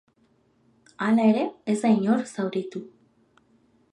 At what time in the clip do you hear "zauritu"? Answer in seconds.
2.31-2.81